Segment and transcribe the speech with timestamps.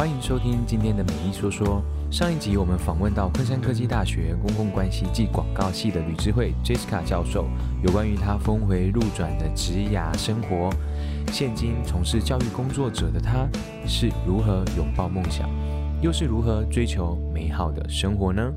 [0.00, 1.84] 欢迎收听今天的美意说说。
[2.10, 7.44] 上一集我们访问到昆山科技大学公共关系暨广告系的吕智慧 Jessica 教授，
[7.82, 10.70] 有关于他峰回路转的职涯生活。
[11.30, 13.46] 现今从事教育工作者的他，
[13.86, 15.46] 是如何拥抱梦想，
[16.00, 18.50] 又是如何追求美好的生活呢？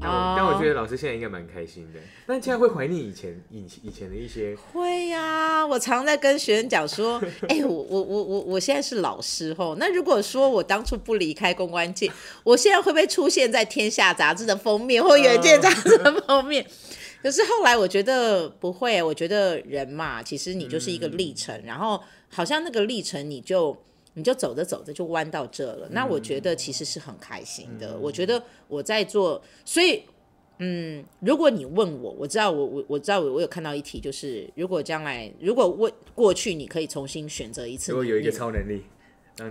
[0.00, 2.00] 但我，但我觉得老师现在应该蛮开心的。
[2.26, 4.56] 那现在会怀念以前以以前的一些？
[4.72, 9.76] 会呀、啊，我常在跟学生讲说， 哎、欸，我我我我我现在是老师吼。
[9.76, 12.10] 那如果说我当初不离开公关界，
[12.42, 16.64] 我现在会不会出现在《天下》杂志的封面或《远见》杂志的封面？
[17.22, 23.76] 可是后来我觉得不会，我觉得人嘛，其实你就是一个历程，嗯、然后好像那个历程你就。
[24.14, 27.92] 你就走着走着就弯到这了，那我觉得其实是很开心的。
[27.92, 30.02] 嗯、我觉得我在做，所以，
[30.58, 38.82] 嗯，如果你问我，我知道我我我知道我我有看到一题，就是如果将来如果问过去，你可以重新选择一次，如果有一个超能力，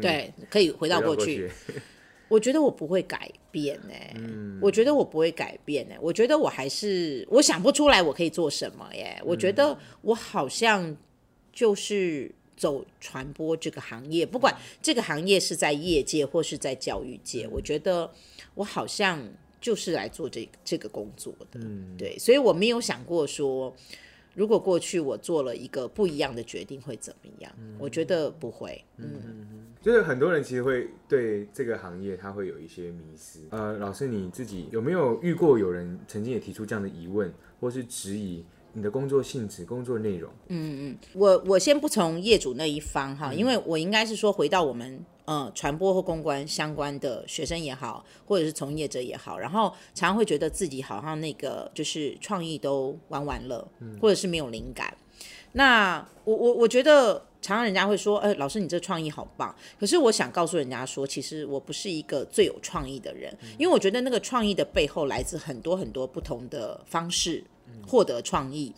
[0.02, 1.50] 对，可以回到过去。
[2.28, 9.22] 我觉得我不会改变呢、欸，嗯、我觉得我不会改变呢、欸，我觉得我还是我想不出来我可以做什么耶、欸。
[9.26, 10.98] 我觉得我好像
[11.54, 12.30] 就是。
[12.60, 18.12] 走传播这个行业，不管这个行业是在业界或是在教育界，我觉得
[18.54, 19.18] 我好像
[19.62, 23.74] 就是来做这这个工作的，嗯，对，所以我没有想过说，
[24.36, 27.50] 如果过去我做了一个不一样的决定会怎么样？
[27.58, 33.40] 嗯，我觉得不会，嗯，嗯，就是很多人其实会对这个行业他会有一些迷失。
[33.52, 38.44] 呃，老师你自己有没有遇过有人曾经也提出这样的疑问或是质疑？
[38.80, 54.96] 你的工作性质、工作内容，嗯嗯，我我先不从业主那一方哈，嗯、因为我应该是说回到我们呃传播或公关相关的学生也好，或者是从业者也好，然后常常会觉得自己好像那个就是创意都玩完了，嗯、或者是没有灵感。
[55.52, 67.44] 那我我我觉得常常人家会说，哎、欸，老师你这创意好棒，可是我想告诉人家说，其实我不是一个最有创意的人，嗯、因为我觉得那个创意的背后来自很多很多不同的方式。
[67.88, 68.74] 获得创意，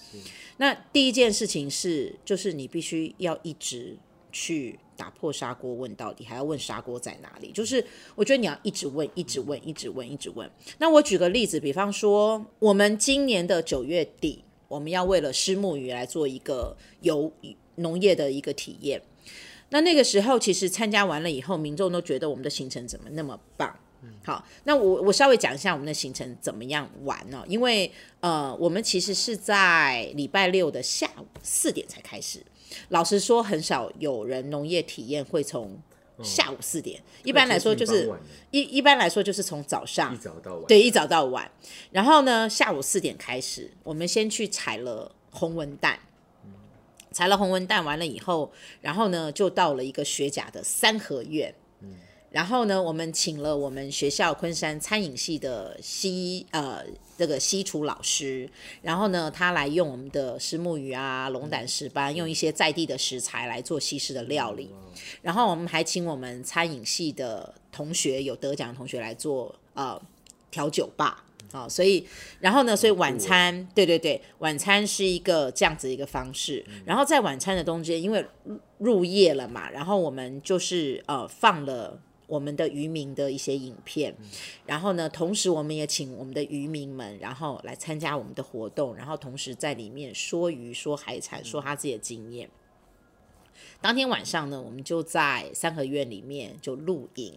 [0.57, 3.97] 那第一件事情是，就是你必须要一直
[4.31, 7.51] 去打破砂锅问到底，还要问砂锅在哪里。
[7.51, 7.83] 就是
[8.15, 10.49] 我觉得你要一直问，一直问，一直问，一直问。
[10.77, 17.31] 那我举个例子，比方说，我们今年的九月底，我们要为了虱目鱼来做一个游
[17.75, 19.01] 农业的一个体验。
[19.69, 23.73] 那那个时候，其实参加完了以后，民众都觉得我们的行程怎么那么棒。
[24.23, 27.43] 好，那我我稍微讲一下我们的行程怎么样玩呢？
[27.47, 32.43] 因为呃，我们其实是在礼拜六的下午四点才开始。
[32.89, 35.79] 老实说，很少有人农业体验会从
[36.23, 38.11] 下午四点，一般来说就是
[38.51, 41.51] 一一般来说就是从早上一早到晚，对，一早到晚。
[41.91, 45.99] 然后呢，下午四点开始，我们先去采了红文蛋，
[47.11, 48.51] 采了红文蛋完了以后，
[48.81, 51.53] 然后呢就到了一个雪甲的三合院。
[52.31, 56.81] 然后呢，我们请了我们学校昆山餐饮系的西呃
[57.17, 58.49] 这个西厨老师，
[58.81, 64.69] 然后呢，他来用我们的石目鱼啊、龙胆石斑，用一些在地的食材来做西式的料理。
[65.21, 70.01] 然后我们还请我们餐饮系的同学，有得奖的同学来做呃
[70.49, 71.69] 调酒吧啊、哦。
[71.69, 72.07] 所以，
[72.39, 76.65] 然后呢，所以晚餐，对对对，晚餐是一个这样子一个方式。
[76.85, 78.25] 然后在晚餐的中间，因为
[78.77, 81.99] 入夜了嘛，然后我们就是呃放了。
[82.31, 84.15] 我们的渔民的一些影片，
[84.65, 92.49] 然后呢，同时我们也请我们的渔民们，然后来参加我们的活动，然后同时在里面说鱼、说海产、说他自己的经验。
[93.81, 97.33] 当天晚上呢，我们就在三合院里面就露营，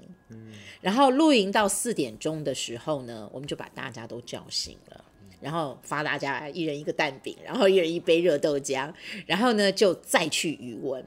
[0.80, 5.03] 然后露营到四点钟的时候呢，我们就把大家都叫醒了。
[5.44, 8.90] 然后发大家一人一个蛋饼，然后一人一杯热豆浆，
[9.26, 11.04] 然后呢就再去余温，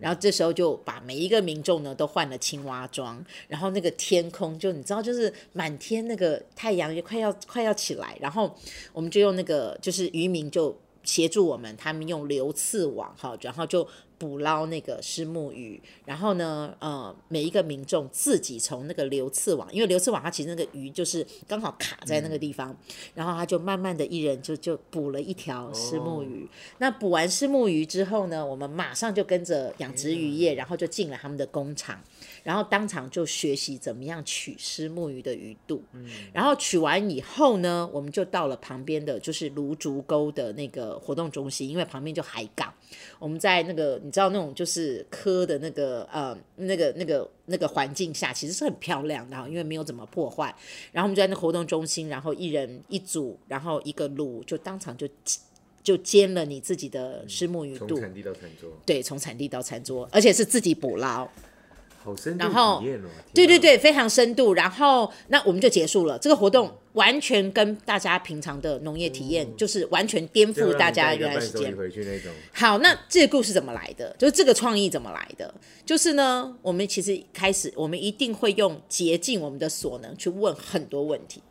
[0.00, 8.56] 然后这时候就把每一个民众呢都换了青蛙装，然后那个天空就你知道就是满天那个太阳也快要快要起来，然后
[8.92, 13.86] 我们就用那个就是渔民就协助我们，他们用流刺网哈，然后就。
[14.20, 22.76] 捕捞那个虱目鱼，然后呢，呃，每一个民众自己从那个流刺网，因为流刺网它其实那个鱼就是刚好卡在那个地方，嗯、
[23.14, 26.44] 然后他就慢慢的一人就就捕了一条虱目鱼。
[26.44, 31.98] 哦、那捕完虱目鱼之后呢，我们马上就跟着养殖渔业，嗯、然后就进了他们的工厂。
[32.42, 42.72] 然后当场就学习怎么样取虱目鱼的鱼肚，嗯、然后取完以后呢，我们就到了旁边的就是芦竹沟的那个活动中心，因为旁边就海港，
[43.18, 50.54] 我们在那个你知道那种就是科的那个呃那个那个那个环境下，其实是很漂亮的，因为没有怎么破坏。
[50.92, 55.06] 然后我们就在那活动中心，然后一人一组，然后一个卤就当场就
[55.82, 61.28] 就煎了你自己的虱目鱼肚，从产地到餐桌，对，从产地到餐桌，而且是自己捕捞。
[62.02, 62.82] 好深度然后
[63.34, 64.54] 对对对，非常深度。
[64.54, 66.18] 然后那我们就结束了。
[66.18, 71.76] 这个活动完全跟大家平常的农业体验，嗯、就是完全颠覆大家原来时间。
[71.76, 72.32] 回去那种。
[72.52, 74.16] 好，那这个故事怎么来的？
[74.18, 75.52] 就是这个创意怎么来的？
[75.84, 81.42] 就是呢，我们其实开始，我们一定会用竭尽我们的所能去问很多问题。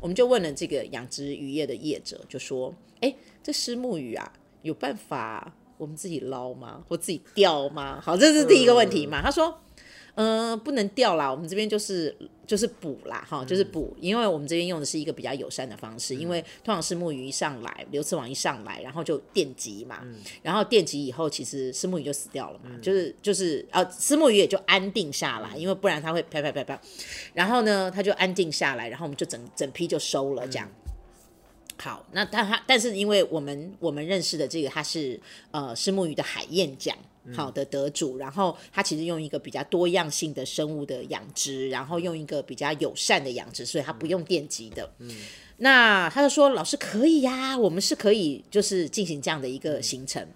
[0.00, 4.32] 我们就问了这个养殖渔业的业者，就说：“哎，这虱目鱼啊，
[4.62, 6.82] 有办法我们自己捞吗？
[6.88, 9.20] 或自己钓吗？”好，这是第一个问题嘛。
[9.20, 9.60] 嗯、他说。
[10.18, 12.12] 嗯、呃，不能掉啦，我们这边就是
[12.44, 26.80] 就是补啦，哈，就是补，因为我们这边用的是一个比较友善的方式，嗯、因为通常是木鱼一上来，流刺王一上来，然后就电击嘛，嗯、然后电击以后，其实虱目鱼就死掉了嘛，嗯、就是就是啊，虱目鱼也就安定下来，因为不然它会啪啪啪啪，
[27.32, 30.68] 然后呢，它就安定下来，然后我们就整整批就收了这样。
[30.68, 30.92] 嗯、
[31.76, 35.20] 好，那但它但是因为我们我们认识的这个它是
[35.52, 36.96] 呃虱目鱼的海燕奖。
[37.34, 44.90] 好的得主，然后他其实用一个比较多样性的生物的养殖，然后用一个比较友善的养殖，所以他不用电极的。
[44.98, 45.10] 嗯，
[45.58, 50.26] 那他就说：“老师可以呀、啊，我们是可以就是进行这样的一个行程。”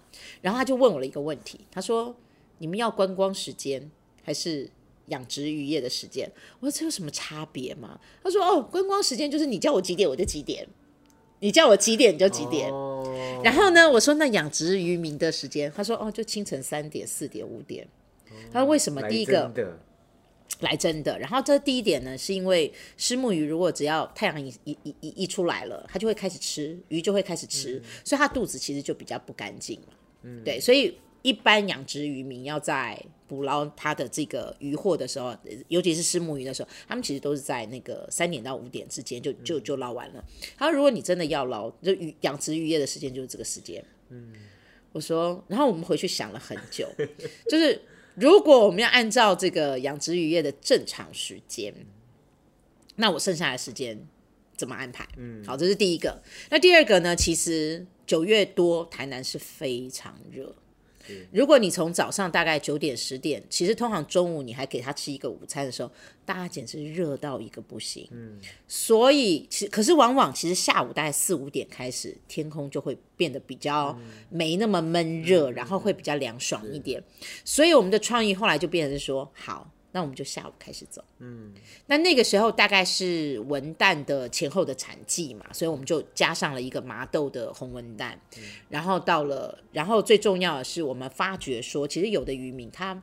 [0.41, 2.15] 然后他就问我了一个问题，他说
[2.59, 3.89] ：“你们要观光时间
[4.23, 4.69] 还是
[5.07, 6.29] 养殖渔业的时间？”
[6.59, 10.67] 我说：“这有什么差别吗？”他说：“哦，观光时间就是你叫我几点我就几点。”
[11.43, 13.03] 你叫我几点就几点，哦、
[13.43, 17.85] 然后呢，我说那养殖渔民的时间，他说哦，就清晨三点、四点、五点。
[18.29, 19.01] 哦、他说为什么？
[19.09, 19.51] 第一个
[20.61, 21.19] 来真的。
[21.19, 29.93] 然后这第一点呢，是因为虱目鱼如果只要太阳一一一一一出来了，它就会开始吃，鱼就会开始吃，嗯、所以它肚子其实就比较不干净嘛。
[30.21, 30.97] 嗯，对，所以。
[31.25, 33.01] 一般养殖渔民要在
[33.33, 35.35] 捕捞它的这个渔获的时候，
[35.67, 40.23] 尤其是虱目鱼的时候，他们其实都是在那个三点到五点之间就就就捞完了。
[40.55, 43.83] 他说，如果你真的要捞，就鱼养殖渔业的时间就是这个时间。
[44.09, 44.33] 嗯，
[44.91, 46.87] 我说，然后我们回去想了很久，
[47.49, 47.81] 就是
[48.13, 51.73] 如果我们要按照这个养殖渔业的正常时间，
[52.97, 53.99] 那我剩下的时间
[54.55, 55.07] 怎么安排？
[55.17, 56.21] 嗯，好，这是第一个。
[56.51, 57.15] 那第二个呢？
[57.15, 60.55] 其实九月多，台南是非常热。
[61.31, 65.91] 如果你从早上大概九点十点，其实通常中午你还给他吃一个午餐的时候，
[66.25, 68.07] 大家简直热到一个不行。
[68.11, 73.97] 嗯，所以其可是往往其实下午大概四五点开始，天空就会变得比较
[74.29, 77.03] 没那么闷热，嗯、然后会比较凉爽一点。
[77.43, 79.72] 所以我们的创意后来就变成是说好。
[79.95, 81.53] 那我们就下午开始走，嗯，
[81.85, 93.01] 那那个时候大概是文旦的前后的产季嘛，所以我们就加上了一个麻豆的红文旦，嗯、然后到了，然后最重要的是我们发觉说，其实有的渔民他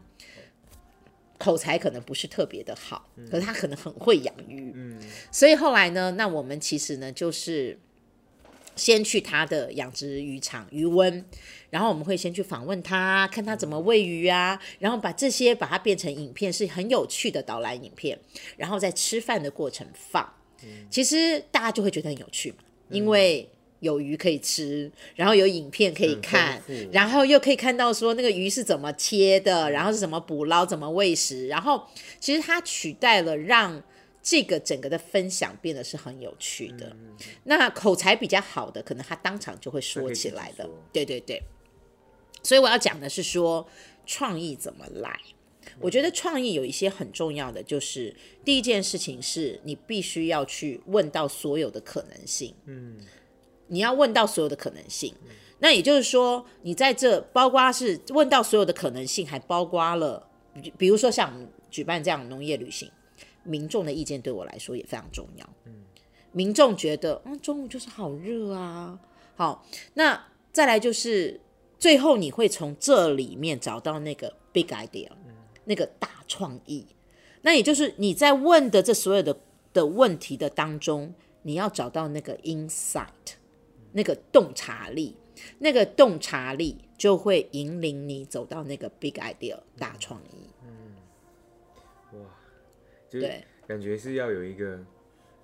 [1.39, 5.01] 口才可能不是特别的好，嗯、可是他可能很会养鱼，嗯，
[5.31, 7.79] 所以后来呢，那我们其实呢就是。
[8.77, 11.25] 先去他的养殖渔场鱼温，
[11.69, 18.19] 然后我们会先去访问他，看他怎么喂鱼啊，然后把这些把它变成影片，是很有趣的导览影片，
[18.57, 20.27] 然后在吃饭的过程放，
[20.91, 22.57] 其实大家就会觉得很有趣嘛，
[22.89, 23.49] 因为
[23.81, 31.87] 有鱼可以吃，然后有影片可以看，然后又可以看到说那个鱼是怎么切的，然后是怎么捕捞，怎么喂食，然后
[32.19, 33.83] 其实它取代了让。
[34.31, 36.87] 这个整个的分享变得是很有趣的。
[37.01, 40.71] 嗯、那口才比较好的，可能他当场就会说起来的。
[40.93, 41.43] 对对对。
[42.41, 43.67] 所以我要讲的是说，
[44.07, 45.21] 创意怎么来？
[45.67, 52.55] 嗯、我觉得创意有一些很重要的，就是第一件事情是你必须要去问到所有的可能性。
[52.67, 52.99] 嗯。
[53.67, 55.13] 你要问到所有的可能性。
[55.25, 60.29] 嗯、那也就是说，你在这包括是问到所有的可能性，还包括了，
[60.79, 62.89] 比如说像举办这样农业旅行。
[63.43, 65.49] 民众的意见对我来说也非常重要。
[65.65, 65.85] 嗯，
[66.33, 68.99] 民众觉得，嗯，中午就是好热啊。
[69.35, 71.41] 好，那再来就是
[71.79, 76.87] 最后你会从这里面找到那个 big idea，嗯，那个大创意。
[77.43, 79.41] 那也就是你在问的这所有的
[79.73, 83.07] 的问题的当中，你要找到那个 insight，
[83.93, 85.17] 那个洞察力，
[85.59, 90.60] 那个洞察力就会引领你走到那个 big idea 大创意。
[93.11, 94.79] 对，感觉是要有一个，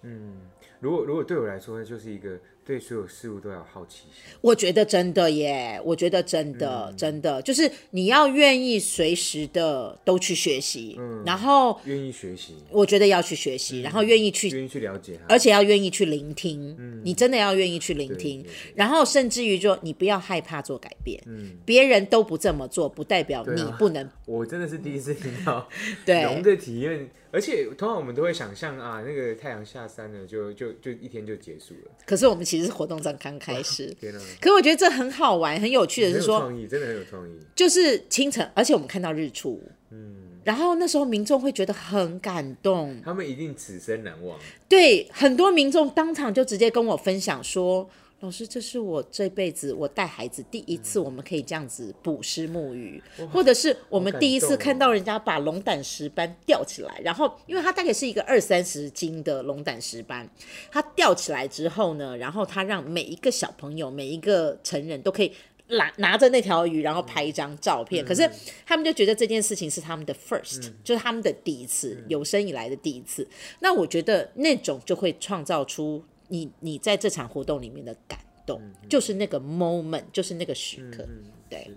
[0.02, 0.40] 嗯，
[0.80, 2.38] 如果如果对我来说，就是一个。
[2.66, 18.44] 对所有事物都要好奇心，我觉得真的耶，我觉得真的、嗯、真的就是你要愿意随时的都去学习，嗯，然后愿意学习，我觉得要去学习，嗯、然后愿意去愿意去了解，而且要愿意去聆听，嗯，你真的要愿意去聆听，
[18.74, 24.04] 然后甚至于说你不要害怕做改变，嗯，别人都不这么做，不代表你不能。
[24.04, 25.68] 啊、我真的是第一次听到
[26.04, 32.76] 对龙的体验，对而且通常我们都会想象啊，那个太阳下山了就，就就就一天就结束了，可是我们其实。
[32.76, 33.96] 活动才刚开始，
[34.38, 39.58] 可我觉得这很好玩，很有趣的是说，创意真的很有创意，就是清晨，而且我们看到日出，
[39.90, 44.38] 嗯，然后那时候民众会觉得很感动，他们一定此生难忘。
[44.68, 47.88] 对，很多民众当场就直接跟我分享说
[48.20, 60.28] ：“老师，这是我这辈子我带孩子第一次，我们可以这样子捕食木鱼，嗯、或者是我们第一次看到人家把龙胆石斑吊起来，然后因为它大概是一个二三十斤的龙胆石斑，
[60.70, 65.32] 它吊起来之后呢，然后它让每一个小朋友、每一个成人都可以。”
[65.68, 68.04] 拿拿着那条鱼，然后拍一张照片。
[68.04, 68.30] 嗯、可是
[68.64, 73.28] 他们就觉得这件事情是他们的 first，、嗯、就是他们的第一次，嗯、有生以来的第一次。
[73.58, 81.04] 那我觉得那种就会创造出你你在这场活动里面的感动，嗯、就是那个 moment，就是那个时刻。
[81.08, 81.70] 嗯、对，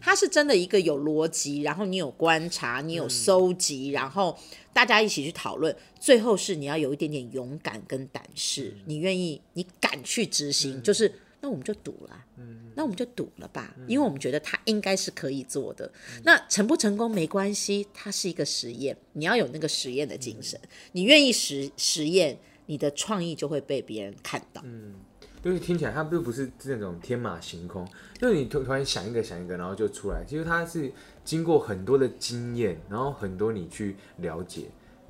[0.00, 4.38] 它是真的一个有逻辑，然后你有观察，你有搜集，嗯、然后
[4.72, 11.12] 大家一起去讨论，最后是你要有一点点勇敢跟胆识，嗯、你愿意，你敢去执行，嗯、就是。
[11.42, 15.86] 那我们就赌了，嗯，那我们就赌了吧，嗯、因为我们觉得他应该是可以做的。
[16.16, 22.36] 嗯、那成不成功没关系，它是一个实验，你要有那个实验的精神，嗯、你愿意实实验，
[22.66, 24.60] 你的创意就会被别人看到。
[24.64, 24.94] 嗯，
[25.42, 27.86] 因为听起来它并不是那种天马行空，
[28.18, 30.24] 就是你突突然想一个想一个，然后就出来。
[30.26, 30.92] 其实它是
[31.24, 34.66] 经过很多的经验，然后很多你去了解，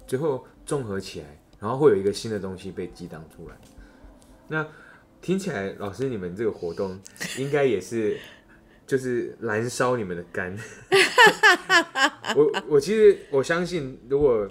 [0.06, 1.26] 最后综合起来，
[1.58, 3.56] 然后会有一个新的东西被激荡出来。
[4.48, 4.66] 那。
[5.22, 6.96] 听起来，老师，你们这个活动
[7.36, 8.16] 应该也是，
[8.86, 10.56] 就是燃烧你们的肝。
[12.36, 14.46] 我我其实我相信，如果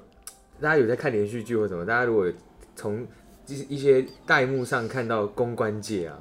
[0.60, 2.30] 大家有在看连续剧或什么，大家如果
[2.76, 3.08] 从
[3.48, 6.20] 一些弹幕上看到公关界啊，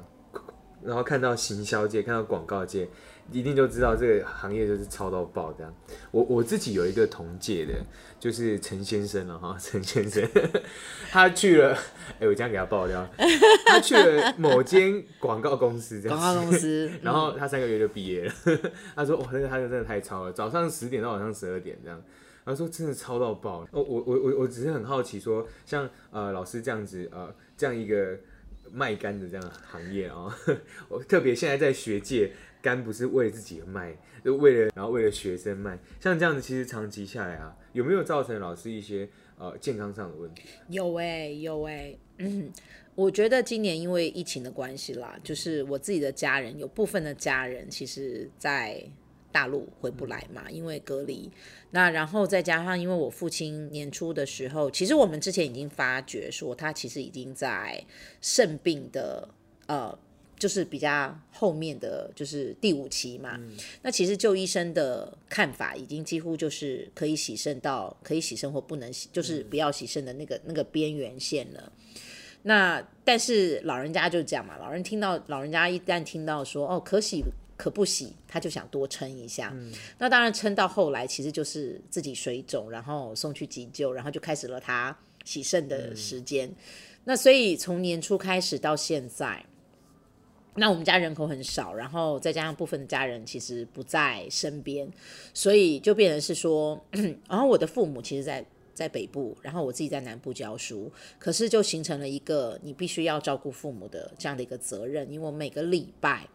[0.83, 2.87] 然后看到行销界，看到广告界。
[3.31, 5.73] 一定就知道这个行业就是超到爆这样。
[6.11, 7.73] 我我自己有一个同届的，
[8.19, 10.23] 就是陈先生了哈， 陈先生，
[11.09, 11.73] 他去了，
[12.19, 13.03] 哎、欸，我这样给他爆料，
[13.65, 18.33] 他去了某间广告公司这样，广告公司，然后他三个月就毕业了。
[18.95, 21.99] 他说，哇，那个他就真的太超了，早上十点到晚上十二点这样。
[22.45, 23.63] 他说真的超到爆。
[23.71, 28.17] 哦，我我我我只是很好奇说，像呃老师这样子呃这样一个
[28.71, 30.33] 卖肝的这样行业啊，
[30.87, 32.31] 我特别现在在学界。
[32.61, 40.49] 肝不是为自己卖，就为了然后为了学生卖，像这样子，其实长期下来啊，有没有造成老师一些呃健康上的问题？
[40.69, 42.51] 有哎、有哎、欸，嗯，
[42.95, 48.83] 我觉得今年因为疫情的关系啦，就是我自己的家人有部分的家人其实在
[49.35, 51.29] 大陆回不来嘛，因为隔离。
[51.71, 57.83] 那然后再加上因为我父亲年初的时候，其实我们之前已经发觉说他其实已经在
[58.21, 59.27] 肾病的
[59.67, 59.97] 呃。
[60.37, 71.71] 就是比较后面的就是第五期嘛，嗯、那其实就医生的看法，已经几乎就是可以洗肾到可以洗肾或不能洗，就是不要洗肾的那个那个边缘线了。
[72.43, 77.23] 那但是老人家就这样嘛，老人听到老人家一旦听到说哦可洗
[77.57, 79.51] 可不洗，他就想多撑一下。
[79.55, 86.47] 嗯、那当然撑到后来，其实就是自己水肿，然后送去急救，然后就开始了他洗肾的时间。
[86.49, 86.55] 嗯、
[87.05, 89.45] 那所以从年初开始到现在。
[90.57, 94.89] 那我们家人口很少，然后再加上部分的家人其实不在身边，
[95.33, 96.81] 所以就变成是说，
[97.27, 106.25] 然后我的父母其实在在北部，然后我自己在南部教书，可是就形成了一个你必须要照顾父母的这样的一个责任，因为我每个礼拜，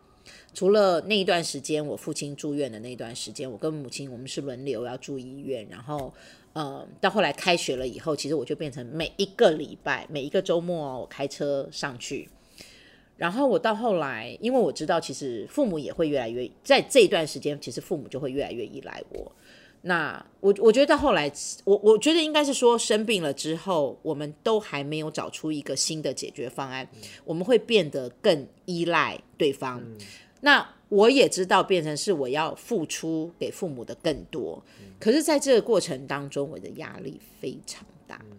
[0.53, 6.13] 除了那一段时间我父亲住院的那段时间，我跟母亲我们是轮流要住医院，然后
[6.53, 12.29] 呃到后来开学了以后，其实我就变成每一个礼拜每一个周末我开车上去。
[13.17, 19.31] 然后我到后来，因为我知道，其实父母也会越来越，在这一段时间，其实父母就会越来越依赖我。
[19.83, 21.33] 那我我觉得到后来，
[21.65, 29.81] 我我觉得应该是说生病了之后，我们都还没有找出一个新的解决方案，嗯、我们会变得更依赖对方。
[29.81, 29.97] 嗯、
[30.43, 34.63] 那我也知道，变成是我要付出给父母的更多。
[34.81, 38.37] 嗯、可是，在这个过程当中，我的压力非常大，嗯、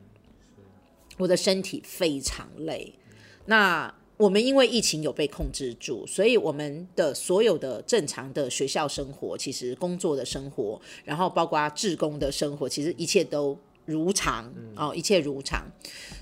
[1.17, 2.93] 我的身体非常累。
[3.09, 15.65] 嗯、那我们因为疫情有被控制住，所以我们的所有的正常的学校生活，其实工作的生活，然后包括志工的生活，其实一切都如常哦，一切如常。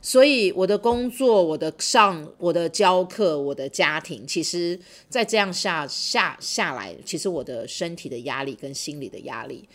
[0.01, 4.79] 所以我的工作、我的上、我的教课、我的家庭，其实
[5.09, 9.67] 在这样下下下来，其实我的身体的压力跟心理的压力，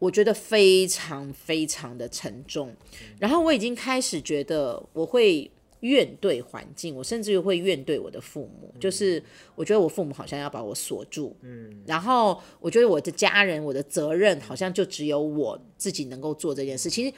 [0.00, 2.74] 我觉得非常非常的沉重。
[3.20, 5.48] 然后我已经开始觉得我会。
[5.80, 9.22] 怨对环境，我甚至于会怨对我的父母，嗯、就是
[9.54, 16.90] 我觉得我父母好像要把我锁住，嗯，然后我觉得我的家人，我的责任好像就只有我自己能够做这件事。
[16.90, 17.14] 其实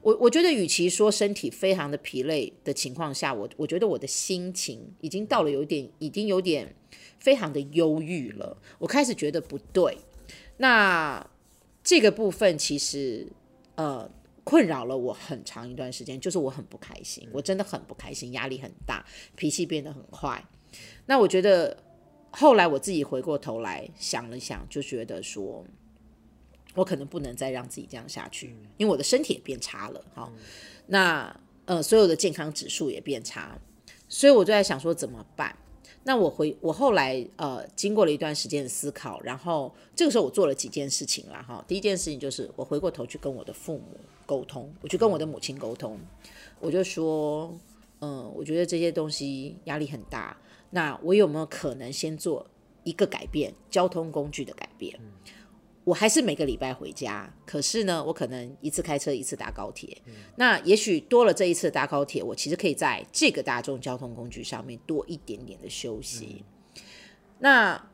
[0.00, 6.74] 我我觉得，与其说身体非常的疲累的情况下，我我觉得我的心情已经到了有点，已经有点
[7.18, 8.56] 非常的忧郁了。
[8.78, 9.96] 我开始觉得不对，
[10.58, 11.26] 那
[11.82, 13.26] 这个部分其实。
[13.74, 14.08] 呃
[14.44, 19.04] 困扰了我很长一段时间，就是我很不开心，我真的很不开心，压力很大，
[19.36, 20.44] 脾气变得很坏。
[21.06, 21.76] 那我觉得
[22.30, 25.64] 后来我自己回过头来想了想，就觉得说，
[26.74, 30.04] 我可能不能再让自己这样下去，因为我的身体也变差了。
[30.14, 30.32] 好，
[30.86, 33.58] 那呃所有的健康指数也变差，
[34.08, 35.56] 所以我就在想说怎么办？
[36.04, 41.64] 那我回我后来呃经过了一段时间的思考，然后这个时候我做了几件事情了哈。
[41.68, 43.96] 第一件事情就是我回过头去跟我的父母
[44.26, 45.98] 沟通，我去跟我的母亲沟通，
[46.60, 47.54] 我就说，
[48.00, 50.36] 嗯、呃，我觉得这些东西压力很大，
[50.70, 52.46] 那我有没有可能先做
[52.84, 54.98] 一个改变，交通工具的改变？
[55.84, 60.00] 我还是每个礼拜回家，可是呢，我可能一次开车，一次搭高铁。
[60.06, 66.44] 嗯、那也许多了这一次搭高铁，我其实可以在这个大众交通工具上面多一点点的休息。
[66.76, 66.82] 嗯、
[67.40, 67.90] 那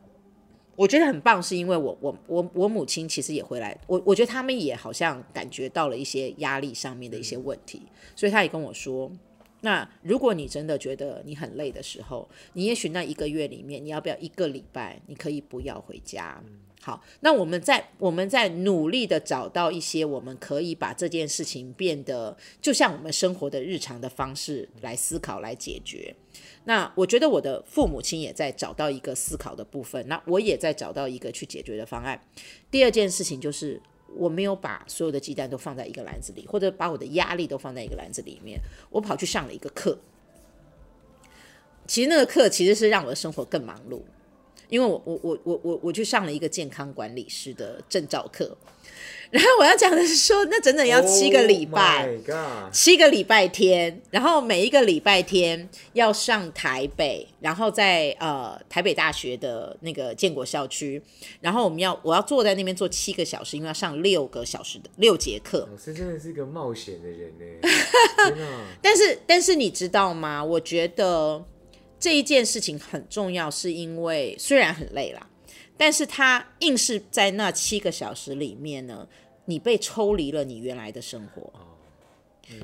[0.79, 9.11] 我觉得很棒，是因为我我我我母亲其实也回来，我我觉得他们也好像感觉到了一些压力上面的一些问题，嗯、所以他也跟我说，
[9.59, 16.41] 那如果你真的觉得你很累的时候，你也许那一个月里面，你要不要一个礼拜，你可以不要回家。
[16.81, 26.15] 好，那我们在我们在努力的找到一些我们可以把这件事情变得就像我们生活的日常的方式来思考来解决。
[26.63, 32.21] 那我觉得我的父母亲也在找到一个思考的部分，那我也在找到一个去解决的方案。
[32.71, 33.81] 第二件事情就是
[34.15, 38.57] 我没有把所有的鸡蛋都放在一个篮子里，或者把我的压力都放在一个篮子里面。
[38.89, 39.99] 我跑去上了一个课，
[41.85, 44.01] 其实那个课其实是让我的生活更忙碌。
[44.69, 48.55] 因为我我我我我我去上了一个健康管理师的证照课，
[49.31, 61.01] 然后我要讲的是说，那整整要七个礼拜，oh、七个礼拜天，然后每一个礼拜天要上台北，然后在呃台北大学的那个建国校区，
[61.41, 65.67] 然后我们要我要坐在那边坐七个小时，因为要上六个小时的六节课。
[65.71, 70.43] 老师真的是一个冒险的人呢， 但是但是你知道吗？
[70.43, 71.43] 我觉得。
[71.99, 75.29] 这一件事情很重要，是因为虽然很累啦，
[75.77, 79.07] 但是他硬是在那七个小时里面呢，
[79.45, 81.51] 你被抽离了你原来的生活，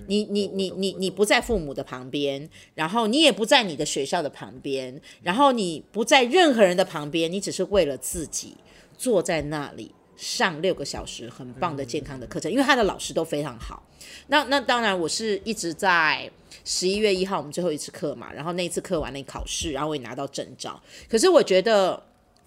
[0.08, 8.56] 你你你你你不在父母的旁边，然后你也不在你的学校的旁边，然后你不在任何人的旁边，你只是为了自己
[8.98, 13.84] 坐在那里上六个小时很棒的健康的课程，因为他的老师都非常好。
[14.28, 16.32] 那那当然，我是一直在。
[16.68, 20.82] 十一月一号我们最后一次课嘛，然后那一次课完了考试，然后我也拿到证照。
[21.08, 22.02] 可是我觉得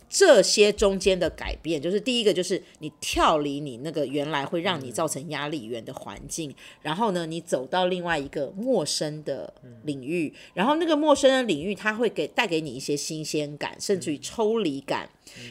[0.09, 9.53] 这些中间的改变，就是第一个就是你跳离你那个原来会让你造成压力源的环境，嗯、然后呢，你走到另外一个陌生的
[9.85, 15.09] 领域，嗯、然后那个陌生的领域它会给带给你一些新鲜感，甚至于抽离感。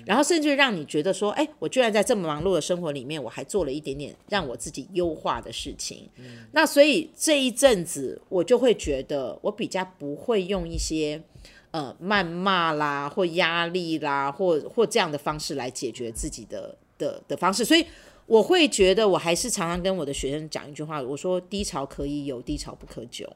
[0.08, 6.10] 然后甚至让你觉得说，哎，我居然在这么忙碌的生活里面，我还做了一点点让我自己优化的事情。
[6.17, 11.22] 嗯、那所以这一阵子，我就会觉得，我比较不会用一些
[11.71, 17.65] 呃谩骂啦，或压力啦，或或这样的方式来解决自己的的的方式。
[17.65, 17.86] 所以
[18.25, 23.32] 我会觉得，我还是常常跟我的学生讲一句话，我说低潮可以有，低潮不可久。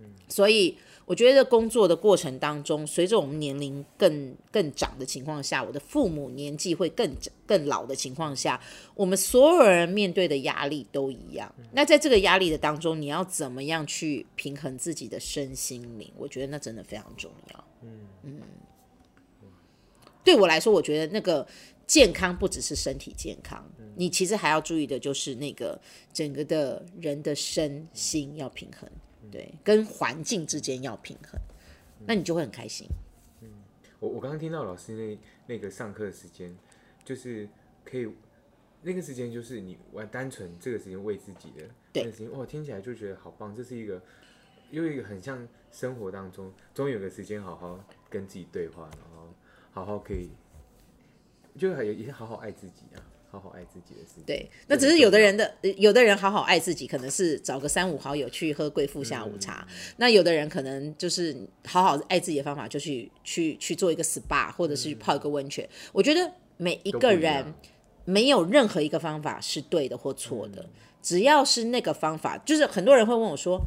[0.00, 0.76] 嗯、所以。
[1.06, 7.08] 我觉得工作的过程当中，随着我们年龄更更长的情况下，我的父母年纪会更
[7.46, 8.60] 更老的情况下，
[8.96, 11.54] 我们所有人面对的压力都一样。
[11.72, 16.12] 那在这个压力的当中，你要怎么样去平衡自己的身心灵？
[16.16, 17.64] 我觉得那真的非常重要。
[17.82, 18.40] 嗯嗯，
[20.24, 21.46] 对我来说，我觉得那个
[21.86, 23.64] 健康不只是身体健康，
[23.94, 25.80] 你其实还要注意的就是那个
[26.12, 28.90] 整个的人的身心要平衡。
[29.30, 31.40] 对，跟环境之间要平衡，
[32.06, 32.86] 那你就会很开心。
[33.40, 33.48] 嗯，
[33.98, 36.56] 我我刚刚听到老师那那个上课的时间，
[37.04, 37.48] 就是
[37.84, 38.08] 可以
[38.82, 43.54] 那个时间就是你玩单纯这个时间为自己的，对，那个时间哇，听起来就觉得好棒。
[43.54, 44.00] 这是一个
[44.70, 49.34] 又一个很像生活当中，终于有个时间好好跟自己对话，然后
[49.72, 50.30] 好好可以，
[51.58, 53.02] 就也也好好爱自己啊。
[53.38, 54.24] 好好爱自己的事情。
[54.24, 59.66] 对，那只是有的人的，有的人好好爱自己，可能是找个三五好友去喝贵妇下午茶。
[59.68, 65.64] 嗯、那有的人可能就是好好爱自己的方法，就去去去做一个 SPA，或者是去泡一个温泉。
[65.64, 67.54] 嗯、我觉得每一个人
[68.04, 70.70] 没有任何一个方法是对的或错的，嗯、
[71.02, 73.60] 只要是那个方法，就是很多人会问我说。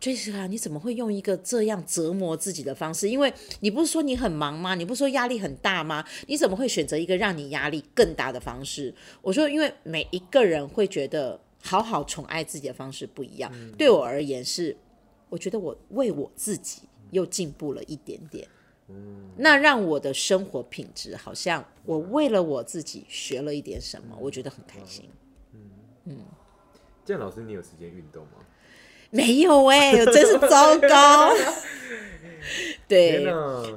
[0.00, 3.08] Jessica，你怎么会用一个这样折磨自己的方式？
[3.08, 4.74] 因为你不是说你很忙吗？
[4.74, 6.04] 你不是说压力很大吗？
[6.26, 8.94] 你怎么会选择一个让你压力更大的方式？
[9.22, 13.50] 我说，因为每一个人会觉得好好宠爱自己的方式不一样。
[13.54, 14.76] 嗯、对我而言是，
[15.30, 18.46] 我觉得我为我自己又进步了一点点。
[18.88, 25.08] 嗯、那让我的生活品质好像我为了我自己学了一点什么，我觉得很开心。
[25.54, 25.60] 嗯。
[26.04, 26.18] 嗯
[27.04, 28.45] 这样老师，你有时间运动吗？
[29.16, 31.34] 没有哎、欸， 真是糟糕。
[32.88, 33.26] 对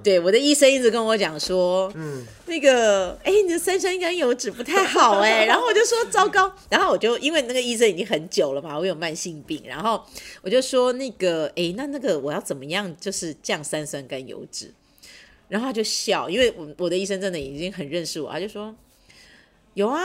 [0.03, 10.03] 对，我的医生一直跟我讲说，嗯，那个，哎，你的三酸甘油脂不太好哎， 然后我就说糟糕，然后我就因为那个医生已经很久了嘛，我有慢性病，然后
[10.43, 14.71] 我就说那个，哎，那那个我要怎么样就是降三酸甘油脂？
[15.47, 18.75] 然后他就笑，因为我我的医生真的已经很认识我，他就说
[19.73, 19.99] 有啊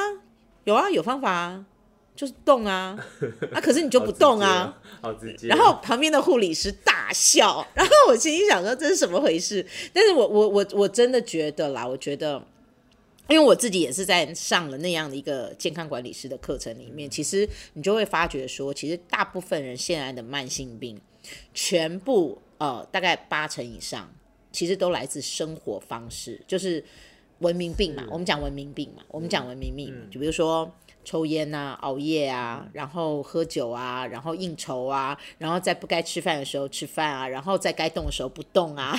[0.65, 1.67] 有啊有方法啊。
[2.17, 2.97] 就是动啊，
[3.53, 5.49] 啊，可是你就不动啊，好直接，好直接。
[5.49, 9.67] 然后旁边的护理师大笑，然后我心里想说这是什么回事？
[9.93, 12.41] 但是我我我我真的觉得啦，我觉得，
[13.29, 20.97] 因为我自己也是在上了那样的一个健康管理师的课程里面，其实你就会发觉说，其实大部分人现在的慢性病，
[21.53, 24.09] 全部呃大概八成以上，
[24.53, 26.85] 其实都来自生活方式，就是
[27.41, 28.05] 文明病嘛。
[28.09, 30.73] 我们讲文明病嘛，我们讲文明病，就比如说。
[31.05, 38.99] 抽烟啊，熬夜啊，然后喝酒啊，然后应酬啊，然后在不该吃饭的时候吃饭啊，然后在该动的时候不动啊，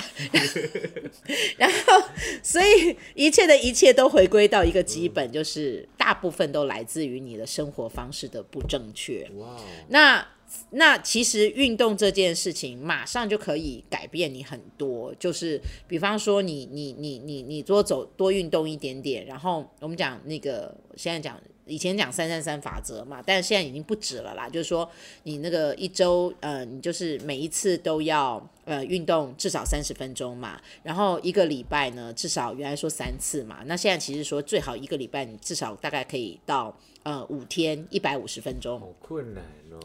[1.58, 2.02] 然后
[2.42, 9.28] 所以一切的一切都回归到一个基本，就是大部分都来自于你的生活方式的不正确。
[9.36, 9.56] 哇，
[9.88, 10.26] 那。
[10.70, 24.88] 那其实运动这件事情马上就可以改变你很多，就是比方说你你你你你多走多运动一点点，然后我们讲那个现在讲以前讲三三三法则嘛，但是现在已经不止了啦，就是说
[25.24, 39.78] 你那个一周呃你就是每一次都要呃运动至少三十分钟嘛，然后一个礼拜呢至少原来说三次嘛，那现在其实说最好一个礼拜你至少大概可以到呃五天一百五十分钟，好困难哦。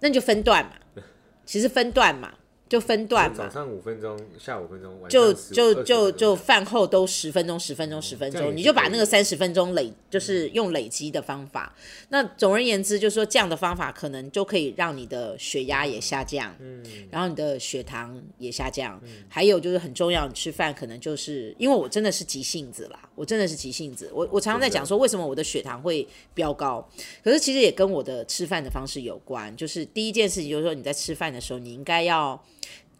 [0.00, 1.02] 那你就分段嘛，
[1.44, 2.34] 其实分段嘛。
[2.70, 11.74] 就分段嘛，早上五分钟，下午五分钟，就就就就饭后都十分钟，十分钟，十分钟，你就把那个三十分钟累，就是用累积的方法。
[12.10, 16.80] 那总而言之，就是说这样的方法可能就可以让你的血压也下降，嗯，
[17.10, 26.88] 然后你的血糖也下降，嗯，还有就是很重要，你吃饭可能就是因为我真的是急性子啦，我真的是急性子，我我常常在讲说为什么我的血糖会飙高，
[27.22, 29.54] 可是其实也跟我的吃饭的方式有关。
[29.56, 32.42] 就是第一件事情就是说你在吃饭的时候，你应该要。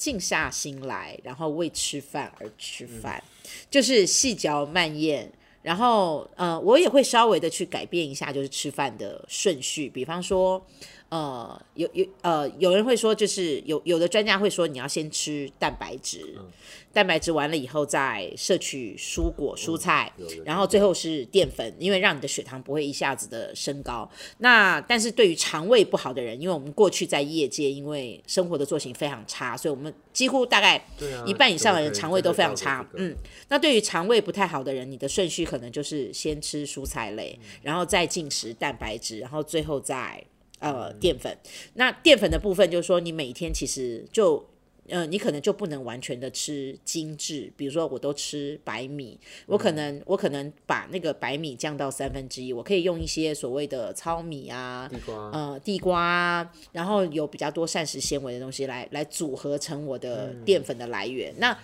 [0.00, 5.30] 静下心来，然后为吃饭而吃饭，嗯、就是细嚼慢咽。
[5.60, 9.90] 然后，呃，我也会稍微的去改变一下，就是吃饭的顺序。
[9.90, 10.66] 比方说，
[11.10, 16.34] 呃，有有呃，有人会说，就是有有的专家会说，你要先吃蛋白质。
[16.36, 16.46] 嗯
[16.92, 24.10] 蛋白质完了以后，再摄取蔬果蔬菜，嗯、然后最后是淀粉，因为让你的血糖不会一下子的升高。
[24.38, 30.84] 那但是对于肠胃不好的人，因为我们过去在业界，因为生活的作息非常差，所以我们几乎大概
[31.24, 32.84] 一半以上的人肠胃都非常差。
[32.94, 33.14] 嗯，
[33.48, 40.20] 那对于肠胃不太好的人，你的顺序可能就是先吃蔬菜类，嗯、然后再进食蛋白质，然后最后再
[40.60, 41.36] 呃淀粉。
[41.74, 44.48] 那淀粉的部分就是说，你每天其实就。
[44.92, 61.32] 嗯、呃，你可能就不能完全的吃精致，比如说我都吃白米，我可能、嗯、我可能把那个白米降到三分之一，我可以用一些所谓的糙米啊，地瓜，呃，地瓜啊，然后有比较多膳食纤维的东西来来组合成我的淀粉的来源。
[61.34, 61.58] 嗯、那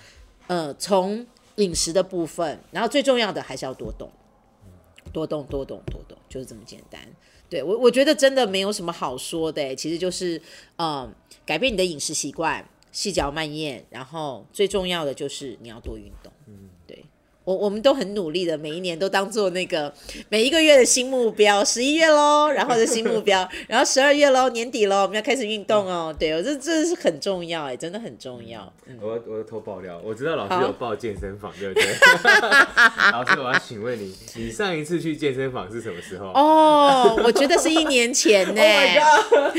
[0.47, 4.09] 呃，从饮食的部分，然后最重要的还是要多动，
[5.13, 7.01] 多动多动多动，就是这么简单。
[7.49, 10.41] 对我我觉得真的没有什么好说的，其实就是
[10.79, 11.13] 嗯，
[11.45, 12.67] 改变你的饮食习惯。
[12.93, 16.33] 细嚼慢咽，然后最重要的就是你要多运动。
[17.47, 19.93] 我我们都很努力的，每一年都当做那个
[20.29, 26.13] 每一个月的新目标，十一月喽，然后的新目标， 然后十二月喽，年底喽，我们要开始运动哦。
[26.19, 28.73] 对，我这这是很重要哎，真的很重要。
[28.87, 31.87] 嗯、我我的偷爆料，我知道老师有报健身房，对不对？
[33.13, 36.27] 老师，我要请问你，你上一次去健身房是什么时候？
[36.33, 38.61] 哦，我觉得是一年前呢。
[39.37, 39.53] Oh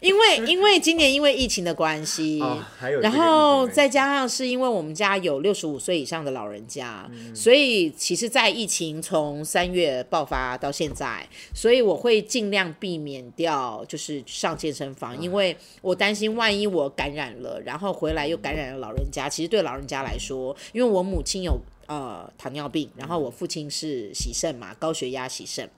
[0.00, 2.58] 因为因为今年因为疫情的关系，哦、
[3.00, 7.08] 然后再加上是因为我们家有六十五岁以上的老人家。
[7.34, 19.28] 所以，其实，在疫情从三月爆发到现在，所以我会尽量避免掉，就是上健身房，因为我担心万一我感染了，然后回来又感染了老人家。
[19.28, 25.68] 其实对老人家来说，因为我母亲有呃糖尿病，然后我父亲是喜肾嘛，高血压喜肾。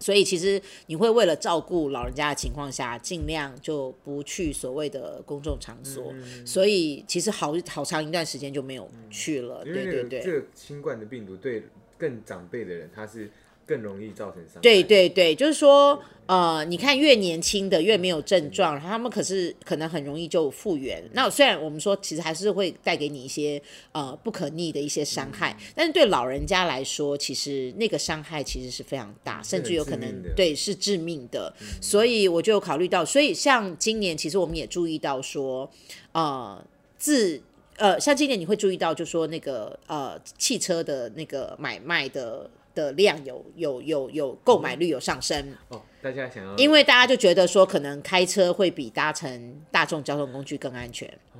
[0.00, 6.12] 所以其实你会为了照顾老人家的情况下，尽量就不去所谓的公众场所。
[6.14, 9.62] 嗯、所以其实好好长一段时间就没有去了。
[9.64, 11.62] 嗯、对对对，这个新冠的病毒对
[11.98, 13.30] 更长辈的人，他是
[13.70, 14.60] 更容易造成伤害。
[14.60, 21.00] 对对对，就是说，呃，你看越年轻的越没有症状，然后他们可是可能很容易就复原。
[21.12, 31.54] 那虽然我们说其实还是会带给你一些呃不可逆的一些伤害，但是对老人家来说，其实那个伤害其实是非常大，甚至有可能对是致命的。
[31.80, 35.70] 所以我就考虑到，所以像今年其实我们也注意到说，
[36.10, 36.60] 呃，
[36.98, 37.40] 自
[37.76, 42.50] 呃像今年你会注意到，就说那个呃汽车的那个买卖的。
[42.80, 45.54] 的量有有有有购买率有上升。
[45.68, 51.38] 哦，大家想要，因为大家就觉得说，可能开车会比搭乘大众交通工具更安全哦，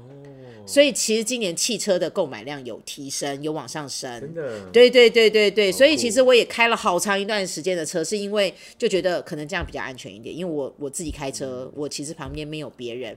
[0.66, 13.16] 所以其实今年汽车的购买量有提升，有往上升，真的，对对对对对，所以其实我也开了好长一段时间的车，是因为就觉得可能这样比较安全一点，因为我我自己开车，嗯、我其实旁边没有别人，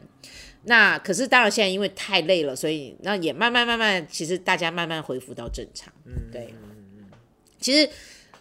[0.63, 6.53] 那可是当然现在因为太累了，所以那也慢慢慢慢，其实大家慢慢恢复到正常，嗯，对。
[7.59, 7.89] 其实，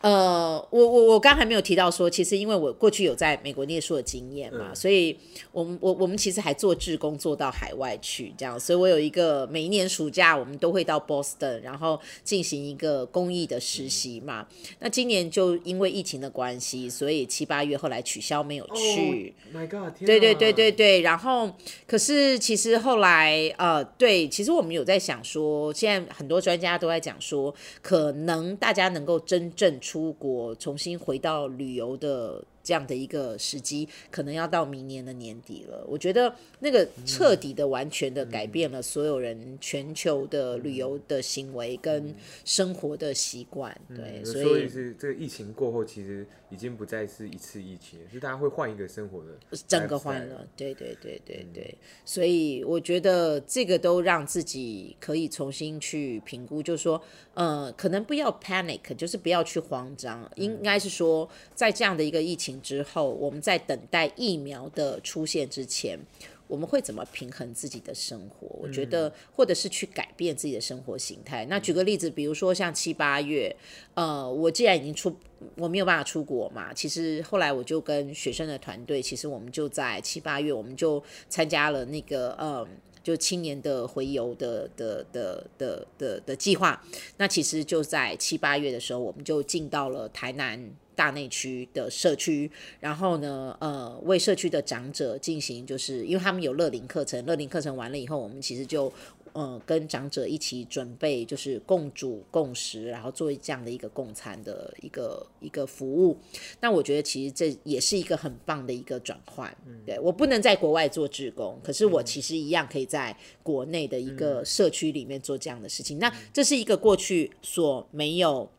[0.02, 5.16] 呃，我我我刚还没有提到说，其实因为我过去有在美国念书的经验嘛，嗯、所以
[5.52, 14.44] 我们我我们其实还做志工做到海外去，这样，所以我有一个每一年暑假我们都会到 Boston，然后进行一个公益的实习嘛。
[14.50, 19.32] 嗯、那今年就因为疫情的关系，所以七八月后来取消没有去。
[19.54, 19.96] Oh my God！
[20.04, 21.48] 对对对对对，然后
[21.86, 32.44] 可是其实后来呃，对，其实我们有在想说，现在很多专家都在讲说，可能大家能够真正出国，重新回到旅游的。
[32.64, 35.85] 这样的一个时机，可能要到明年的年底了。
[35.88, 43.76] 我觉得那个彻底的、完全的改变了所有人全球的旅游的行为跟生活的习惯。
[43.88, 50.46] 对，嗯、所以是这个疫情过后，其实已经不再是一次疫情，是大家会换一个生活的，整个换了。
[50.57, 57.02] 对对对对对，嗯、所以我觉得这个都让自己可以重新去评估，就是说，
[57.34, 62.60] 呃，可能不要 panic，就是不要去慌张，应该是说，在这样的一个疫情。
[62.60, 65.98] 之后，我们在等待疫苗的出现之前，
[66.46, 68.46] 我们会怎么平衡自己的生活？
[68.60, 71.46] 我觉得，或者是去改变自己的生活形态。
[71.46, 73.54] 那举个例子，比如说像七八月，
[73.94, 75.14] 呃，我既然已经出，
[75.56, 82.68] 我没有办法出国嘛，其实后来我就跟学生的团队，其实我们就在七八月，我们就参加了那个，呃，
[83.02, 86.82] 就青年的回游的的的的的的计划。
[87.16, 90.70] 那其实就在七八月的时候，我们就进到了台南。
[90.94, 98.92] 大内区的社区，然后呢，呃，为社区的长者进行，就是因为他们有乐龄课程，乐龄课程完了以后，我们其实就，
[99.32, 106.18] 呃，跟长者一起准备，就是共煮共食，然后做这样的一个共餐的一个一个服务。
[106.60, 109.54] 那我觉得其实这也是一个很棒的一个转换。
[109.66, 115.98] 嗯、对，我不能在国外做志工，可是我其实一样可以在国内的一个社区里面做这样的事情。
[115.98, 118.50] 嗯、那这是一个过去所没有。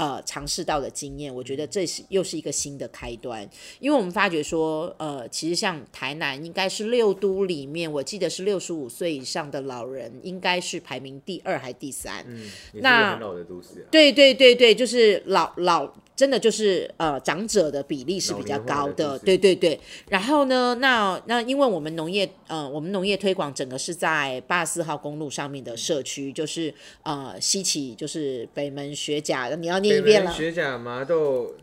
[0.00, 3.46] 呃，尝试到的经验，我觉得这是又是一个新的开端，
[3.80, 12.24] 因为我们发觉说，呃，其实像台南应该是六都里面，我记得是六十五岁以上的老人应该是排名第二还第三。
[12.26, 13.84] 嗯，那很老的都市啊。
[13.90, 15.92] 对对对对，就是老老。
[16.20, 19.80] 真的就是呃，长者的比例是比较高的，对对对。
[20.10, 30.30] 然后呢，那那因为我们农业呃，我们农业推广整个是在八十四号公路上面的社区，就是呃，西起就是北门学甲，你要念一遍了。
[30.30, 31.54] 学甲麻豆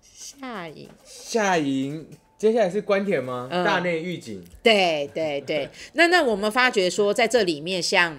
[0.00, 2.06] 下营下营，
[2.38, 3.48] 接下来是关田吗？
[3.50, 4.44] 嗯、大内预警。
[4.62, 8.16] 对对对，那那我们发觉说，在这里面像。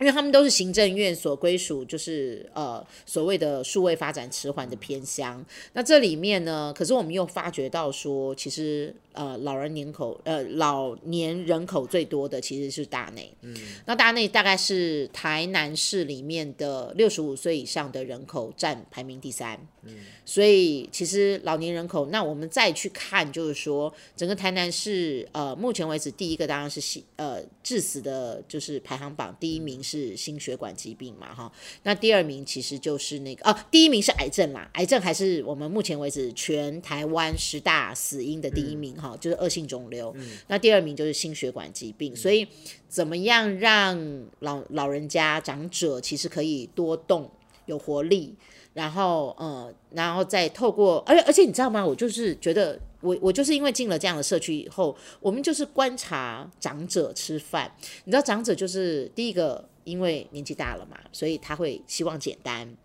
[0.00, 5.44] 因为他们都是行政院所归属，就是呃所谓的数位发展迟缓的偏乡。
[5.74, 8.92] 那这里面呢，可是我们又发觉到说，其实。
[9.20, 13.30] 呃，老人年口，呃，老年人口最多的其实是大内。
[13.42, 13.54] 嗯，
[13.84, 19.60] 那大内大概是台南市里面的六十五岁以上的人口占排名第三。
[19.82, 31.52] 嗯，所以其实老年人口，那我们再去看，就是说整个台南市，呃，目前为止第一个当然是心，呃，致死的，就是排行榜第一名是心血管疾病嘛，哈。
[31.82, 38.94] 那第二名其实就是那个，哦，第一名是癌症啦，癌症还是我们目前为止全台湾十大死因的第一名。
[38.96, 40.12] 嗯好，就是恶性肿瘤。
[40.16, 42.12] 嗯、那第二名就是心血管疾病。
[42.12, 42.46] 嗯、所以，
[42.88, 47.28] 怎么样让老老人家长者其实可以多动、
[47.66, 48.34] 有活力，
[48.74, 51.84] 然后呃，然后再透过，而且而且你知道吗？
[51.84, 57.72] 我就是觉得，我我就是因为进了这样的社区以后，我们就是观察长者吃饭。
[58.04, 62.76] 你知道，长者就是第一个，因为年纪大了嘛，所以他会希望简单。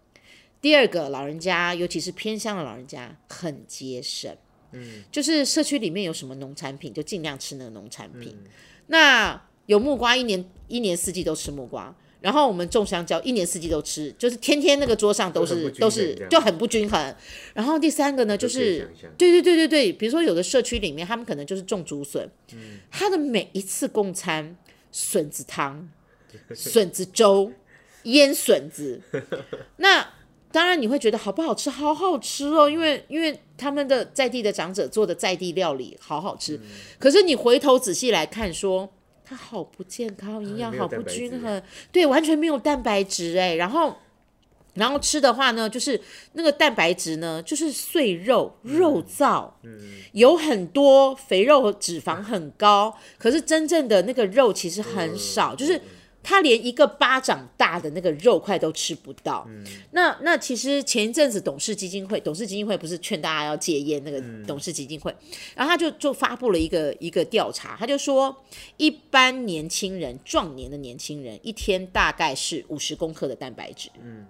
[0.61, 4.35] 第二个，老人家，尤其是偏乡的老人家，很节省。
[4.75, 8.38] 嗯，就是社区里面有什么农产品，就尽量吃那个农产品。
[8.43, 8.49] 嗯、
[8.88, 11.95] 那有木瓜，一年一年四季都吃木瓜。
[12.21, 17.15] 然后我们种香蕉，一年四季都吃，就是天天那个桌上都是都是就很不均衡。
[17.53, 24.57] 然后第三个呢，就是对对对对对，比如说有的社区里面，他们可能就是种竹笋，嗯、他的每一次供餐，
[24.91, 25.88] 笋子汤、
[26.55, 27.51] 笋子粥、
[28.03, 28.99] 腌笋子，
[29.77, 30.09] 那
[30.55, 31.69] 当然你会觉得好不好吃？
[31.69, 36.55] 好好吃哦，因为因为他们的在地的长者做的在地料理好好吃。
[36.55, 36.61] 嗯、
[36.97, 38.89] 可是你回头仔细来看说。
[39.27, 41.59] 它好不健康，营养好不均衡，
[41.91, 43.55] 对，完全没有蛋白质哎。
[43.55, 43.95] 然后，
[44.75, 45.99] 然后吃的话呢，就是
[46.33, 49.79] 那个蛋白质呢，就是碎肉、肉燥，嗯，
[50.11, 55.81] 有很多肥肉脂肪很高，可是真正的那个肉其实很少，就是。
[56.27, 59.45] 他连一个巴掌大的那个肉块都吃不到。
[59.47, 68.35] 嗯、那那其实前一阵子董事基金会，董事基金会不是劝大家要戒烟那个董事基金会，嗯、然后他就就发布了一个一个调查，他就说
[68.77, 73.89] 一般年轻人壮年的年轻人一天大概是五十公克的蛋白质。
[74.01, 74.25] 嗯，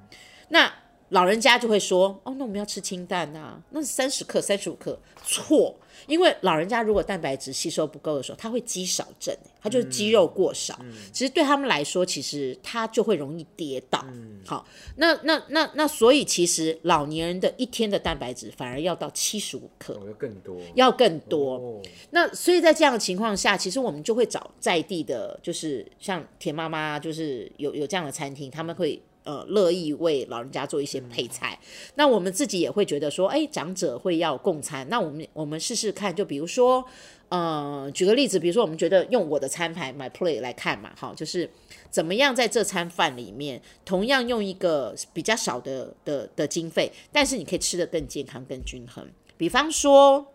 [0.50, 0.70] 那
[1.10, 5.74] 老人家就会说，哦，那我们要吃清淡啊，那是三十克、三十五克，错。
[6.08, 10.80] 因为老人家如果蛋白质吸收不够的时候，他会肌少症，他就是肌肉过少。
[11.12, 14.06] 其实对他们来说，其实他就会容易跌倒。
[14.10, 14.66] 嗯、好，
[14.98, 21.56] 那那那那，所以其实老年人的一天的蛋白质反而要到七十五克，要更多，要更多。
[21.56, 21.82] 哦、
[22.12, 29.02] 那所以在这样的情况下，其实我们就会找在地的，就是像田妈妈，就是有有这样的餐厅，他们会。
[29.26, 36.86] 呃，乐意为老人家做一些配菜，嗯、那我们自己也会觉得说，哎，长者会要共餐，那我们我们试试看，就比如说，
[37.30, 41.50] 呃，举个例子，比如说我们觉得用我的餐牌 My Plate 来看嘛，哈，就是
[41.90, 49.04] 怎么样在这餐饭里面，同样用一个比较少的的的经费，但是你可以吃得更健康、更均衡。
[49.38, 50.28] 比方说，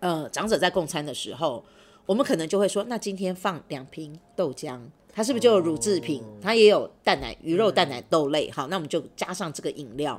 [0.00, 1.64] 呃，长者在共餐的时候，
[2.06, 4.80] 我们可能就会说，那今天放两瓶豆浆。
[5.14, 6.22] 它是不是就有乳制品？
[6.40, 8.50] 它也有蛋奶、鱼肉、蛋奶、豆类。
[8.50, 10.18] 好，那我们就加上这个饮料，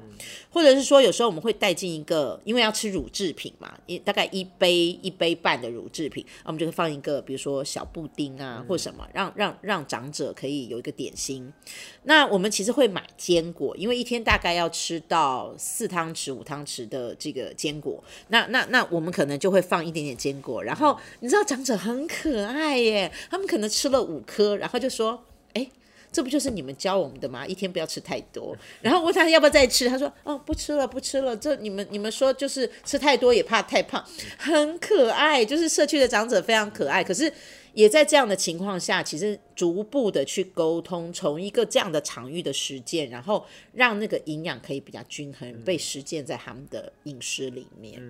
[0.51, 11.51] 或者是说，有时候我们会带进一个，因为要吃乳制品嘛，一大概一杯一杯半的乳制品，我们就会放一个，比如说小布丁啊，或什么，让让让长者可以有一个点心。
[12.03, 18.01] 那我们其实会买坚果，因为一天大概要吃到四汤匙、五汤匙的这个坚果。
[18.27, 24.82] 那那那我们可能就会放一点点坚果，然后你知道长者很可爱耶，他们可能吃了五颗，然后。
[24.83, 25.65] 就说，哎，
[26.11, 27.47] 这不就是你们教我们的吗？
[27.47, 28.55] 一天不要吃太多。
[28.81, 31.35] 然后问他要不要再吃，他说，哦，不吃了，不吃了。
[31.37, 34.03] 这你们你们说就是吃太多也怕太胖，
[34.37, 35.45] 很可爱。
[35.45, 37.01] 就是社区的长者非常可爱。
[37.01, 37.31] 可是
[37.73, 48.01] 也在这样的情况下，其实逐步的去沟通，从一个这样的场域的实践，然后让那个营养可以比较均衡，被实践在他们的饮食里面。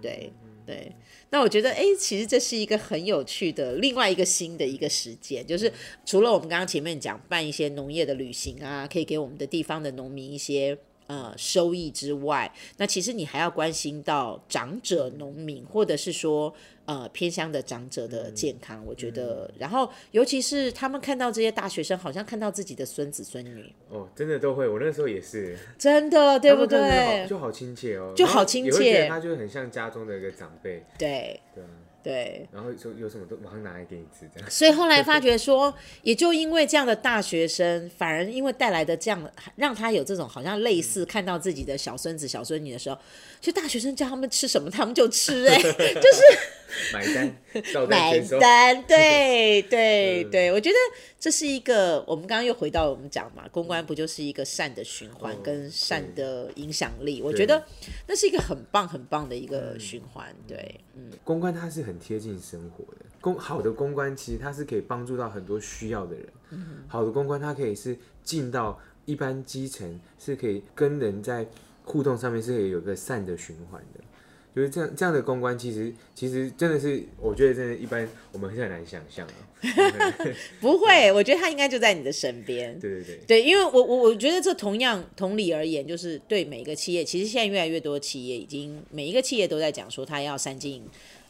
[0.00, 0.32] 对。
[0.66, 0.90] 对，
[1.30, 5.72] 那我觉得，哎，其实这是一个很有趣的另外一个新的一个实践，就是
[6.04, 10.76] 除了我们刚刚前面讲办一些农业的旅行啊，可以给我们的地方的农民一些
[11.06, 16.52] 呃收益之外，那其实你还要关心到长者农民，或者是说。
[16.86, 23.74] 呃，偏乡的长者的健康，嗯、我觉得，嗯、然后尤其是他们看到这些大学生，好像看到自己的孙子孙女。
[23.90, 25.58] 哦，真的都会，我那时候也是。
[25.76, 27.26] 真的，对不对？
[27.28, 29.08] 就好亲切哦，就好亲切。
[29.08, 30.84] 他就很像家中的一个长辈。
[30.98, 31.40] 对。
[31.54, 31.62] 对
[32.06, 34.48] 对，然后说有什么都马上拿来给你吃，这样。
[34.48, 42.96] 所以后来发 觉说，也就因为这样的大学生，反而因为带来的这样，让他有这种好像类似看到自己的小孙子、小孙女的时候，
[43.40, 46.22] 就大学生叫他们吃什么，他们就吃，哎， 就是
[46.94, 47.36] 买单，
[47.88, 50.76] 买单，对 对对，我觉得
[51.18, 57.20] 这是一个，我们刚刚又回到我们讲嘛，公关不就是一个善的循环跟善的影响力？
[57.20, 57.62] 我觉得
[58.06, 61.96] 那是一个很棒很棒的一个循环，对，嗯，公关它是很。
[62.06, 66.26] 贴近生活的公好的公关，其实它是可以帮助到很多需要的人。
[66.50, 71.44] 嗯、好的公关，它可以是进到一般基层，是可以跟人在
[71.82, 74.00] 互动上面是可以有个善的循环的。
[74.56, 79.34] 就是这样这样的公关，其实其实真的是，我觉得真的，一般我们很难想象啊。
[80.60, 82.78] 不会，我觉得他应该就在你的身边。
[82.80, 90.82] 对对对，对，因为我我我觉得这同样同理而言，就是对每一个企业，其实现在越来越多企业已经每一个企业都在讲说，他要善尽。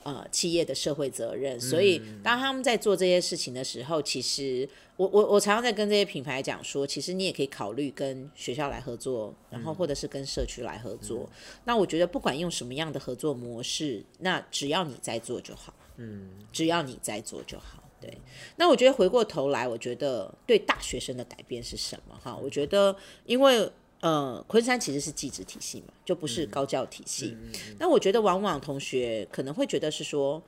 [0.07, 11.29] 呃，企业的社会责任，所以当他们在做这些事情的时候，其实我我我常常在跟这些品牌讲说，其实你也可以考虑跟学校来合作，然后或者是跟社区来合作。
[11.65, 17.83] 那我觉得不管用什么样的合作模式，那只要你在做就好，嗯，只要你在做就好。
[18.01, 18.17] 对，
[18.55, 22.17] 那我觉得回过头来，我觉得对大学生的改变是什么？
[22.23, 23.69] 哈，我觉得因为。
[24.01, 27.37] 呃，昆山其实是技职体系嘛，就不是高教体系。
[27.79, 30.41] 那我觉得往往同学可能会觉得是说，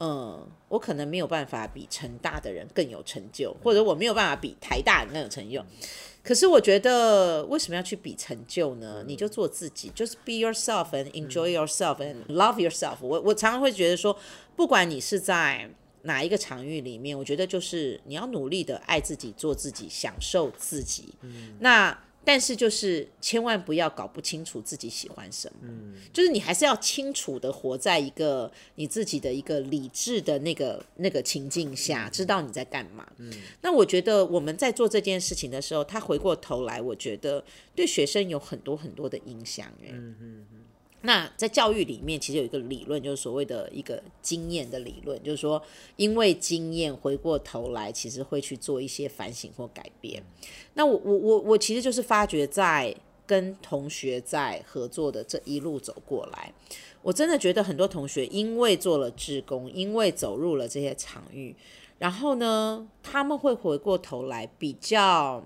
[0.00, 5.64] 嗯，我可能没有办法比成大的人更有成就，或者我没有办法比台大人更有成就。
[6.22, 9.04] 可是我觉得，为什么要去比成就呢？
[9.06, 13.08] 你就做自己，就是 be yourself and enjoy yourself and love yourself 我。
[13.10, 14.18] 我我常常会觉得说，
[14.56, 15.70] 不管你是在
[16.02, 21.14] 哪一个场域里面，我觉得就是你要努力的爱自己，做自己，享受自己。
[21.20, 21.96] 嗯、那。
[22.26, 33.06] 但是就是千万不要搞不清楚自己喜欢什么，嗯，就是你还是要清楚的活在一个你自己的一个理智的那个那个情境下，知道你在干嘛。
[33.18, 37.44] 嗯，那我觉得我们在做这件事情的时候，他回过头来，我觉得
[37.76, 39.72] 对学生有很多很多的影响。
[39.82, 40.46] 嗯嗯。
[41.06, 45.62] 那在教育里面，其实有一个理论，就是所谓的一个经验的理论，就是说，
[45.94, 50.20] 因为经验回过头来，其实会去做一些反省或改变。
[50.74, 52.92] 那我我我我其实就是发觉，在
[53.24, 56.52] 跟同学在合作的这一路走过来，
[57.02, 61.54] 我真的觉得很多同学因为做了志工，因为走入了这些场域，
[62.00, 65.44] 然后呢，他们会回过头来比较，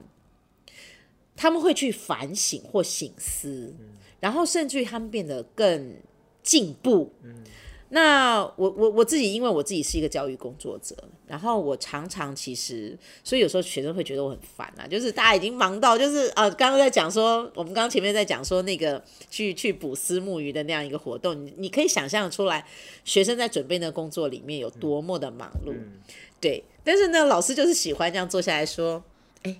[1.36, 3.74] 他们会去反省或省思。
[4.20, 5.96] 然后甚至于他们变得更
[6.42, 7.12] 进步。
[7.22, 7.42] 嗯，
[7.88, 10.94] 那我我我自己，因为我自己是一个教育工作者，
[11.26, 22.64] 然后我常常其实，所以有时候学生会觉得我很烦啊，就是大家已经忙到，就是呃，刚刚在讲说，我们刚刚前面在讲说那个去去捕丝木鱼的那样一个活动，你你可以想象出来，
[23.04, 26.00] 学生在准备那个工作里面有多么的忙碌，嗯，
[26.40, 26.62] 对。
[26.82, 29.02] 但是呢，老师就是喜欢这样坐下来说，
[29.42, 29.56] 哎，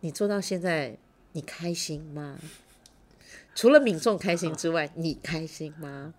[0.00, 0.96] 你做到现在，
[1.32, 2.38] 你开心吗？
[3.54, 6.12] 除了民众开心之外，你开心吗？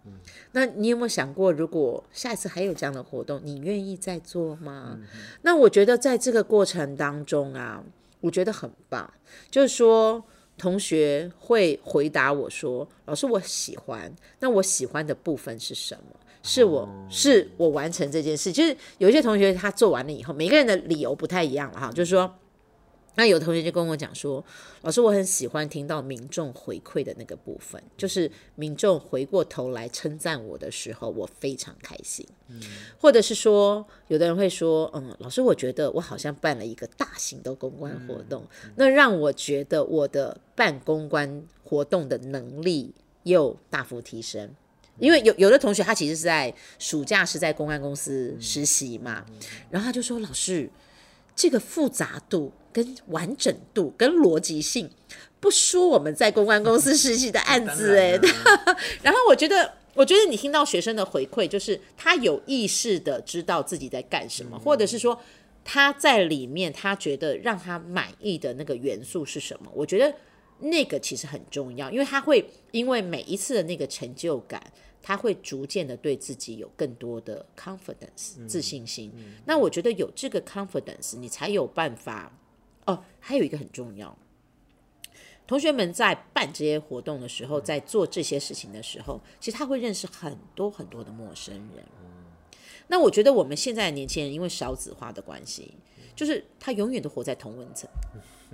[0.54, 4.98] 那你有没有想过，如果下一次还有这样的活动，你愿意再做吗？
[5.42, 7.84] 那我觉得在这个过程当中啊，
[8.22, 9.12] 我觉得很棒，
[9.52, 10.24] 就是说
[10.58, 14.10] 同学会回答我说：“老师，我喜欢。”
[14.40, 16.18] 那我喜欢的部分是什么？
[16.42, 18.54] 是我是我完成这件事。
[18.54, 22.34] 就是有一些同学他做完了以后，每个人的理由不太一样了哈，就是说。
[23.16, 24.44] 那有同学就跟我讲说，
[24.82, 32.28] 老师，我很喜欢听到民众回馈的那个部分，就是民众回过头来称赞我的时候，我非常开心。
[32.50, 32.60] 嗯，
[33.00, 38.46] 或者是说，有的人会说，嗯，老师，我觉得我好像办了一个大型的公关活动，
[38.76, 42.94] 那让我觉得我的办公关活动的能力
[43.24, 44.54] 又大幅提升。
[45.00, 49.26] 因为有有的同学他其实是在暑假是在公关公司实习嘛，
[49.70, 50.70] 然后他就说，老师，
[51.34, 52.52] 这个复杂度。
[52.76, 54.90] 跟完整度、跟逻辑性，
[55.40, 58.20] 不输我们在公关公司实习的案子哎。
[59.02, 65.18] 然后我觉得，我觉得你听到学生的回馈，就是他有意识的知道自己在干什么，或者是说
[65.64, 69.72] 他在里面他觉得让他满意的那个元素是什么？
[69.74, 70.14] 我觉得
[70.60, 74.62] 那个其实很重要，因为他会因为每一次的那个成就感。
[75.08, 79.12] 他会逐渐的对自己有更多的 confidence 自信心。
[79.16, 82.36] 嗯嗯、那我觉得有这个 confidence，你才有办法。
[82.86, 84.18] 哦，还有一个很重要，
[85.48, 91.84] 同学们在办这些活动的时候，在做这些事情的时候，其实他会认识很多很多的陌生人。
[92.88, 95.74] 那我觉得我们现在的年轻人因为少子化的关系，
[96.16, 97.90] 就是他永远都活在同温层，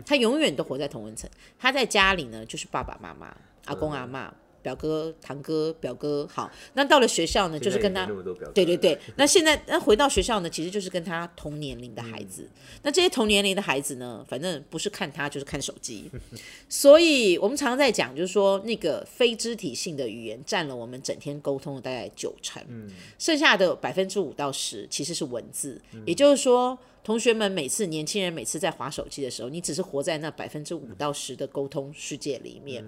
[0.05, 1.29] 他永远都活在同温层。
[1.59, 4.32] 他在家里呢，就是爸爸妈妈、阿公阿嬷。
[4.62, 8.05] 表哥、堂哥、表哥，好，那到了学校呢，就是跟他，
[8.53, 12.43] 对对对，那现在那回到学校呢，其实就是跟他同年龄的孩子。
[12.43, 16.09] 嗯、那这些同年龄的孩子呢，反正不是看他，就是看手机。
[16.70, 25.82] 所以我们常常在讲，就是说那个非肢体性的语言占了我们整天沟通的大概九成，嗯、剩下的百分之五到十其实是文字。
[25.93, 32.86] 嗯、也就是说，同学们每次年轻人每次在划手机的时候，你只是活在那百分之五到十的沟通世界里面。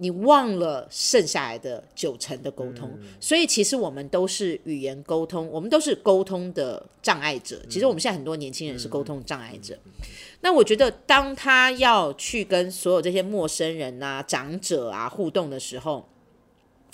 [0.00, 7.60] 嗯你忘了剩下来的九成的沟通，嗯、所以其实我们都是语言沟通，我们都是沟通的障碍者。
[7.68, 9.74] 其实我们现在很多年轻人是沟通障碍者。
[9.84, 9.92] 嗯、
[10.40, 16.08] 那我觉得，当他要去跟所有这些陌生人啊、长者啊互动的时候，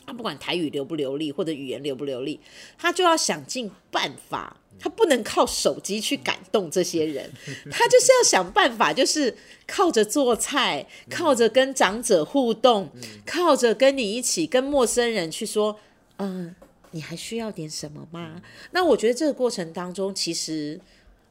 [0.07, 2.41] 他不管台语流不流利，或者语言流不流利，
[2.79, 4.57] 他就要想尽办法。
[4.79, 7.33] 他不能靠手机去感动这些人，
[7.73, 9.35] 他就是要想办法，就是
[9.67, 12.91] 靠着做菜，靠着跟长者互动，
[13.25, 15.81] 靠着跟你一起跟陌生人去说，
[16.19, 16.55] 嗯，
[16.91, 18.43] 你还需要点什么吗？
[18.73, 20.79] 那我觉得这个过程当中，其实，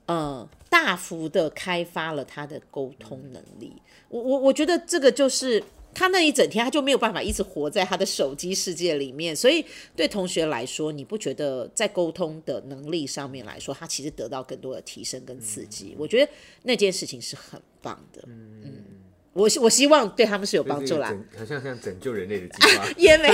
[0.07, 3.73] 呃，大幅的开发了他的沟通能力。
[4.09, 5.63] 我我我觉得这个就是。
[5.95, 9.65] 他那一整天，他就没有办法一直活在他的手机世界里面，所以
[9.95, 15.93] 对同学来说，你不觉得在沟通的能力上面来说，他其实得到更多的提升跟刺激？
[15.93, 16.31] 嗯、我觉得
[16.63, 18.21] 那件事情是很棒的。
[18.27, 18.73] 嗯，嗯
[19.33, 23.27] 我我希望对他们是有帮助啦，好像像拯救人类的计划 也没。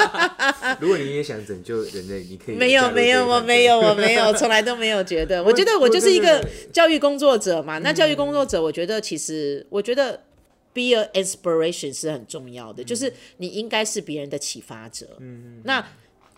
[0.80, 6.42] 如果你也想拯救人类，你可以没有没有我没有我没有从来都没有觉得， 我觉得我就是一个
[6.72, 7.76] 教育工作者嘛。
[7.80, 10.18] 那教育工作者，我觉得其实我觉得
[10.76, 15.16] be a inspiration 是很重要的，就是你应该是别人的启发者。
[15.20, 15.82] 嗯，那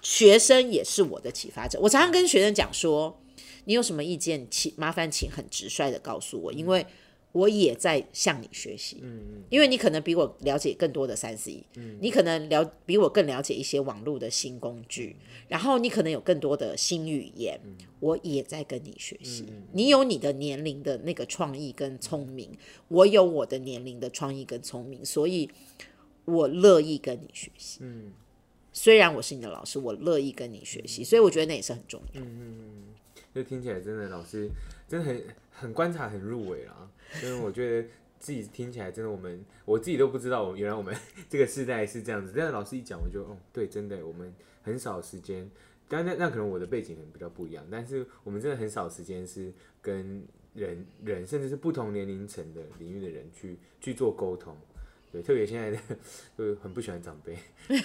[0.01, 1.79] 学生也是我的启发者。
[1.81, 3.21] 我常常跟学生讲说，
[3.65, 6.87] 你有什么意见，请麻烦请很直率的告诉我，因为。
[7.33, 15.17] 我也在向你学习，嗯，因为你可能比我了解更多的三 C，嗯，你可能了比我更了解一些网络的新工具，
[15.47, 17.61] 然后你可能有更多的新语言，
[18.01, 19.45] 我也在跟你学习。
[19.73, 22.51] 你有你的年龄的那个创意跟聪明，
[22.89, 25.51] 我有我的年龄的创意跟聪明，所以
[26.25, 27.81] 我乐意跟你学习。
[27.83, 28.13] 嗯，
[28.73, 32.23] 虽然我是你的老师，我乐意跟你学习，所以我觉得那也是很重要。
[32.23, 32.85] 嗯嗯，
[33.35, 34.51] 就听起来真的老师
[34.89, 35.23] 真的很
[35.61, 36.91] 很观察很入微啊。
[37.23, 37.89] 因为我觉得
[38.19, 40.95] 自己听起来真的，我们我自己都不知道，原来我们
[41.29, 42.33] 这个世代是这样子。
[42.37, 44.33] 但是老师一讲，我就哦，对，真的，我们
[44.63, 45.51] 很少时间。
[45.89, 49.51] 但，那那可能我的背景很比较不一样，但是我们真的很少时间是
[49.81, 54.55] 跟人人，甚至是不同年龄层的领域的人去去做沟通。
[55.11, 55.79] 对，特别现在的
[56.37, 57.37] 就很不喜欢长辈。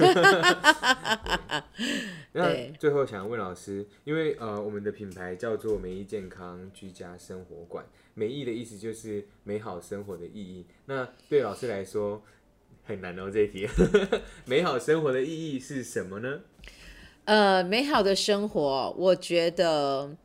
[2.33, 10.65] 那最后想问老师，因为呃，我们的品牌叫做美意健康居家生活馆，美意的意思就是美好生活的意义。
[10.85, 12.21] 那对老师来说
[12.83, 13.67] 很难哦，这一题。
[14.45, 16.41] 美好生活的意义是什么呢？
[17.25, 20.17] 呃，美好的生活，我觉得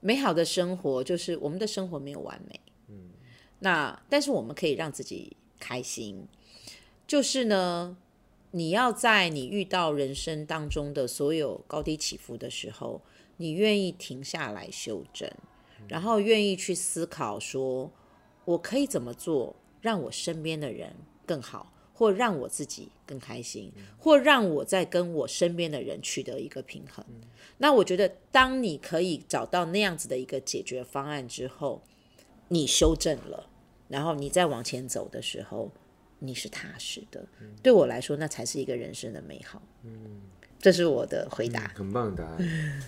[0.00, 3.10] 美好的生活就是我们的生活没有完美，嗯，
[3.60, 6.28] 那但是我们可以让自己开心。
[7.06, 7.96] 就是呢，
[8.52, 13.02] 你要在你遇到人生当中的所有高低起伏的时候，
[13.36, 15.30] 你愿意停下来修正，
[15.88, 17.90] 然后愿意去思考说，
[18.44, 20.94] 我可以怎么做，让我身边的人
[21.26, 27.04] 更好，或让我自己更开心，或让我在跟我身边的人取得一个平衡。
[27.58, 31.82] 那我觉得，当你可以找到那样子的一个解决方案之后，
[32.48, 33.50] 你修正了，
[33.88, 35.70] 然后你再往前走的时候。
[36.24, 39.60] 你是踏实的，嗯，对我来说，那才是一个人生的美好。
[39.82, 40.20] 嗯，
[40.60, 41.64] 这是我的回答。
[41.64, 42.82] 嗯，很棒的答案，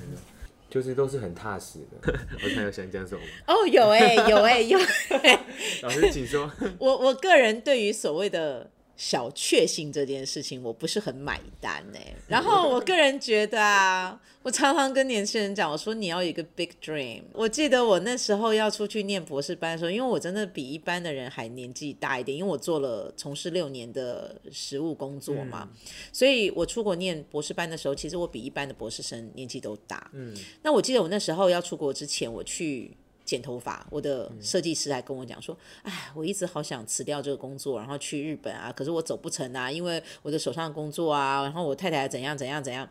[0.71, 2.13] 就是都是很踏实的。
[2.45, 3.27] 我看有想讲什么吗？
[3.49, 5.41] 哦，有哎，欸，有哎，欸，有，欸。
[5.83, 6.49] 老师，请说。
[6.79, 8.71] 我我个人对于所谓的。
[8.97, 11.99] 小确幸这件事情我不是很买单呢。
[12.29, 17.23] 然后我个人觉得啊， 我常常跟年轻人讲，我说你要有一个 big dream。
[17.33, 25.69] 我记得我那时候要出去念博士班的时候，因为我真的比一般的人还年纪大一点，因为我做了从事六年的实务工作嘛，
[26.13, 30.11] 所以我出国念博士班的时候，其实我比一般的博士生年纪都大。
[30.13, 32.97] 嗯，那我记得我那时候要出国之前，我去。
[33.25, 42.89] 剪头发，我的设计师还跟我讲说：“哎，我一直好想辞掉这个工作，然后去日本啊，可是我走不成啊，因为我的手上的工作啊，然后我太太怎样怎样怎样。”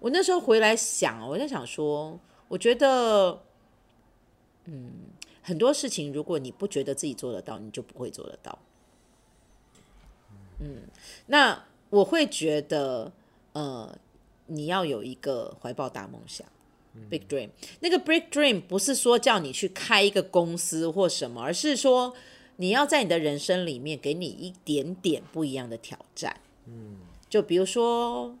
[0.00, 2.18] 我那时候回来想，我在想说，
[2.48, 3.42] 我觉得，
[4.64, 4.90] 嗯，
[5.42, 8.58] 很多事情如果你不觉得自己做得到，你就不会做得到。
[10.60, 10.82] 嗯，
[11.26, 13.12] 那我会觉得，
[13.52, 13.98] 呃，
[14.46, 16.46] 你要有一个怀抱大梦想。
[17.10, 17.48] Big dream，
[17.80, 22.14] 那个 big dream 不是说叫你去开一个公司或什么，而是说
[22.56, 26.40] 你要在你的人生里面给你一点点不一样的挑战。
[26.66, 28.36] 嗯，就比如说，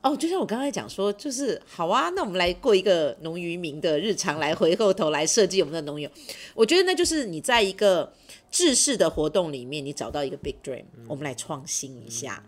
[0.00, 6.10] 哦，就像我刚才讲说，就是好啊，那我们来过一个农渔民的日常，来回过头来设计我们的农友。
[6.54, 8.14] 我觉得那就是你在一个
[8.50, 12.42] 制式的活动里面，你找到一个 big dream，我们来创新一下。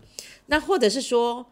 [0.47, 1.45] 那或者是说。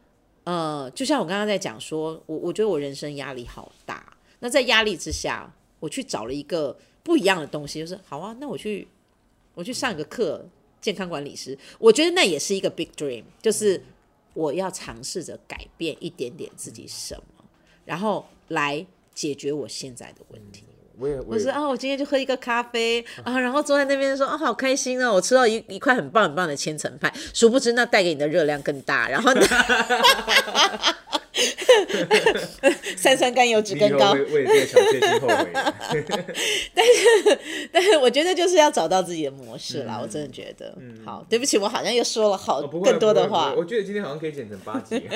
[0.48, 4.16] 呃，就像我刚刚在讲说，我我觉得我人生压力好大。
[4.40, 6.74] 那在压力之下，我去找了一个
[7.04, 8.88] 不一样的东西，就是好啊，那我去
[9.54, 10.48] 我去上一个课，
[10.80, 11.58] 健康管理师。
[11.78, 13.84] 我觉得那也是一个 big dream，就是
[14.34, 17.44] 我要尝试着改变一点点自己什么，
[17.84, 20.64] 然后来解决我现在的问题。
[21.00, 29.42] 我也，我，也我说啊，我今天就喝一个咖啡啊，然后坐在那边说啊，好开心哦，我吃到一一块很棒很棒的千层派，殊不知那带给你的热量更大，然后呢，
[32.98, 34.12] 三酸甘油脂更高。
[34.14, 35.48] 为为这个小确幸后悔。
[36.74, 37.40] 但是
[37.72, 40.74] 但是我觉得就是要找到自己的模式啦，嗯、我真的觉得。
[40.80, 43.52] 嗯、好，对不起，我好像又说了好更多的话。
[43.52, 45.00] 哦、我觉得今天好像可以剪成八集。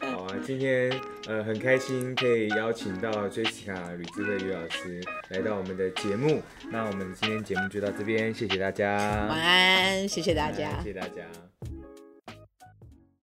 [0.00, 0.92] 好啊，今天
[1.26, 6.42] 呃很开心可以邀请到 Jessica 吕智慧于老师来到我们的节目。
[6.70, 8.96] 那我们今天节目就到这边，谢谢大家。
[9.28, 11.51] 晚安，谢谢大家，谢谢大家。